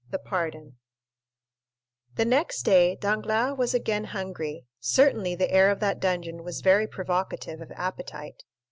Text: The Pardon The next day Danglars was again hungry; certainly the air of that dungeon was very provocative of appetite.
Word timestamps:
The 0.09 0.17
Pardon 0.17 0.77
The 2.15 2.25
next 2.25 2.63
day 2.63 2.95
Danglars 2.95 3.55
was 3.55 3.75
again 3.75 4.05
hungry; 4.05 4.65
certainly 4.79 5.35
the 5.35 5.51
air 5.51 5.69
of 5.69 5.79
that 5.81 5.99
dungeon 5.99 6.43
was 6.43 6.61
very 6.61 6.87
provocative 6.87 7.61
of 7.61 7.71
appetite. 7.73 8.43